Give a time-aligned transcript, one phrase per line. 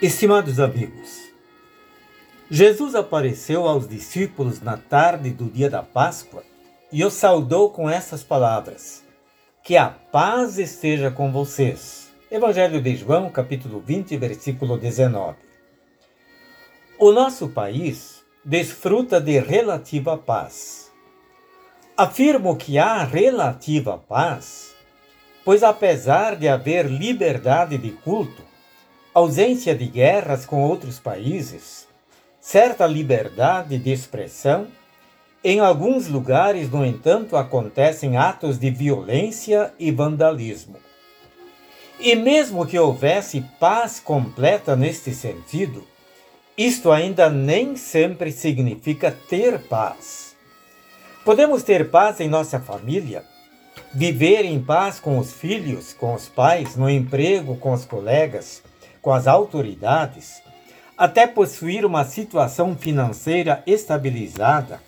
[0.00, 1.28] Estimados amigos,
[2.48, 6.44] Jesus apareceu aos discípulos na tarde do dia da Páscoa
[6.92, 9.04] e os saudou com essas palavras:
[9.60, 12.12] Que a paz esteja com vocês.
[12.30, 15.36] Evangelho de João, capítulo 20, versículo 19.
[16.96, 20.92] O nosso país desfruta de relativa paz.
[21.96, 24.76] Afirmo que há relativa paz,
[25.44, 28.46] pois apesar de haver liberdade de culto,
[29.14, 31.86] ausência de guerras com outros países,
[32.40, 34.68] certa liberdade de expressão,
[35.42, 40.76] em alguns lugares, no entanto, acontecem atos de violência e vandalismo.
[42.00, 45.84] E mesmo que houvesse paz completa neste sentido,
[46.56, 50.36] isto ainda nem sempre significa ter paz.
[51.24, 53.24] Podemos ter paz em nossa família,
[53.94, 58.62] viver em paz com os filhos, com os pais, no emprego, com os colegas,
[59.00, 60.42] com as autoridades,
[60.96, 64.80] até possuir uma situação financeira estabilizada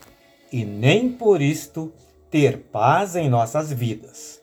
[0.52, 1.92] e nem por isto
[2.30, 4.40] ter paz em nossas vidas.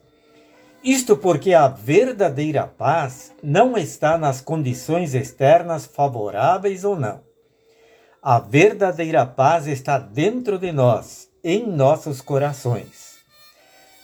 [0.83, 7.19] Isto porque a verdadeira paz não está nas condições externas favoráveis ou não.
[8.21, 13.17] A verdadeira paz está dentro de nós, em nossos corações.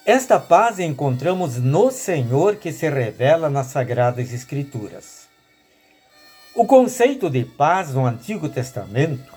[0.05, 5.29] Esta paz encontramos no Senhor que se revela nas Sagradas Escrituras.
[6.55, 9.33] O conceito de paz no Antigo Testamento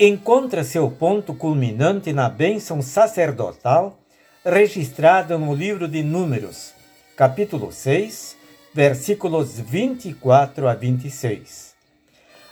[0.00, 3.98] encontra seu ponto culminante na bênção sacerdotal
[4.42, 6.72] registrada no livro de Números,
[7.14, 8.34] capítulo 6,
[8.72, 11.74] versículos 24 a 26.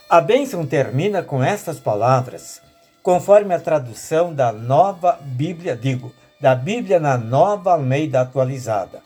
[0.07, 2.61] A bênção termina com estas palavras,
[3.01, 9.01] conforme a tradução da nova Bíblia, digo, da Bíblia na nova Almeida atualizada.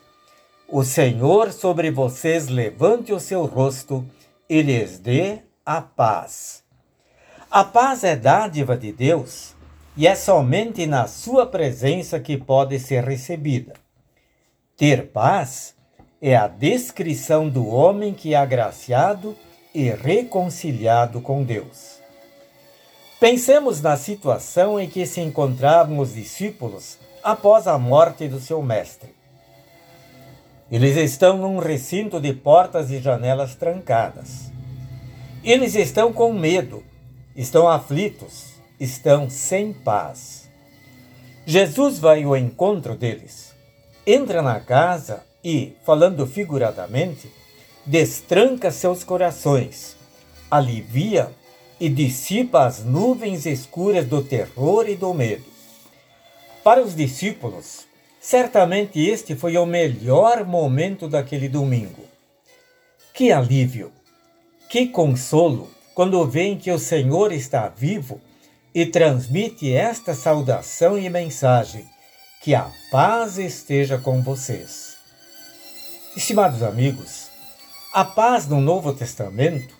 [0.67, 4.05] O Senhor sobre vocês levante o seu rosto
[4.51, 6.61] e lhes dê a paz.
[7.49, 9.55] A paz é dádiva de Deus
[9.95, 13.71] e é somente na sua presença que pode ser recebida.
[14.75, 15.73] Ter paz
[16.21, 19.37] é a descrição do homem que é agraciado
[19.73, 22.01] e reconciliado com Deus.
[23.21, 29.20] Pensemos na situação em que se encontravam os discípulos após a morte do seu mestre.
[30.71, 34.49] Eles estão num recinto de portas e janelas trancadas.
[35.43, 36.81] Eles estão com medo,
[37.35, 40.49] estão aflitos, estão sem paz.
[41.45, 43.53] Jesus vai ao encontro deles,
[44.07, 47.29] entra na casa e, falando figuradamente,
[47.85, 49.97] destranca seus corações,
[50.49, 51.31] alivia
[51.81, 55.43] e dissipa as nuvens escuras do terror e do medo.
[56.63, 57.90] Para os discípulos,
[58.21, 62.05] Certamente este foi o melhor momento daquele domingo.
[63.15, 63.91] Que alívio,
[64.69, 68.21] que consolo quando veem que o Senhor está vivo
[68.75, 71.83] e transmite esta saudação e mensagem:
[72.43, 74.97] que a paz esteja com vocês.
[76.15, 77.27] Estimados amigos,
[77.91, 79.73] a paz no Novo Testamento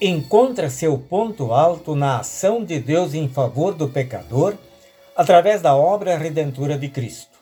[0.00, 4.56] encontra seu ponto alto na ação de Deus em favor do pecador
[5.14, 7.37] através da obra redentora de Cristo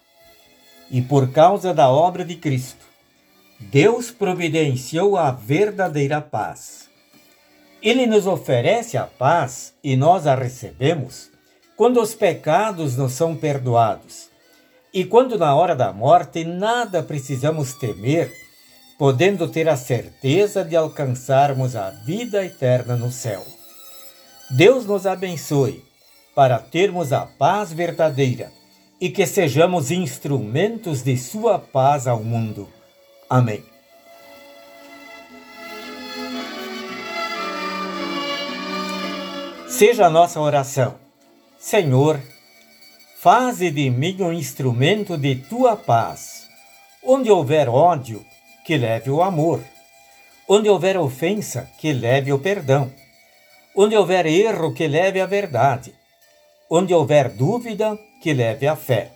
[0.91, 2.85] e por causa da obra de Cristo,
[3.59, 6.89] Deus providenciou a verdadeira paz.
[7.83, 11.31] Ele nos oferece a paz e nós a recebemos
[11.77, 14.29] quando os pecados nos são perdoados
[14.93, 18.33] e quando na hora da morte nada precisamos temer,
[18.99, 23.45] podendo ter a certeza de alcançarmos a vida eterna no céu.
[24.51, 25.85] Deus nos abençoe
[26.35, 28.51] para termos a paz verdadeira
[29.01, 32.69] e que sejamos instrumentos de Sua paz ao mundo.
[33.29, 33.62] Amém.
[39.69, 40.94] Seja a nossa oração.
[41.59, 42.19] Senhor,
[43.19, 46.47] faze de mim um instrumento de tua paz.
[47.05, 48.25] Onde houver ódio,
[48.65, 49.61] que leve o amor.
[50.49, 52.91] Onde houver ofensa, que leve o perdão.
[53.75, 55.93] Onde houver erro, que leve a verdade.
[56.69, 59.13] Onde houver dúvida, que leve à fé.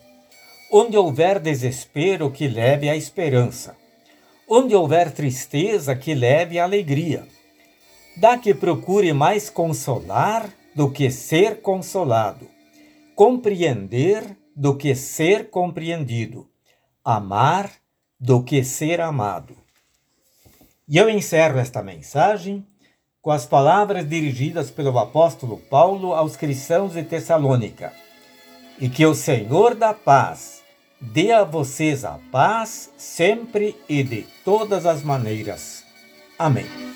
[0.70, 3.76] Onde houver desespero, que leve à esperança.
[4.48, 7.26] Onde houver tristeza, que leve à alegria.
[8.16, 12.46] Dá que procure mais consolar do que ser consolado,
[13.16, 16.48] compreender do que ser compreendido,
[17.04, 17.70] amar
[18.18, 19.56] do que ser amado.
[20.88, 22.64] E eu encerro esta mensagem
[23.22, 27.92] com as palavras dirigidas pelo apóstolo Paulo aos cristãos de Tessalônica
[28.78, 30.62] e que o Senhor da paz
[31.00, 35.84] dê a vocês a paz sempre e de todas as maneiras.
[36.38, 36.89] Amém.